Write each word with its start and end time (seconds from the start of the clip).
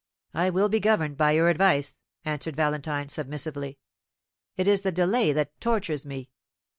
"I 0.33 0.49
will 0.49 0.67
be 0.67 0.79
governed 0.79 1.15
by 1.17 1.33
your 1.33 1.47
advice," 1.47 1.99
answered 2.25 2.55
Valentine, 2.55 3.09
submissively. 3.09 3.77
"It 4.57 4.67
is 4.67 4.81
the 4.81 4.91
delay 4.91 5.31
that 5.31 5.61
tortures 5.61 6.07
me." 6.07 6.31